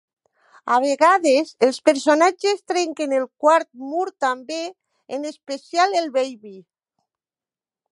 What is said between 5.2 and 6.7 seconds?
especial el Baby.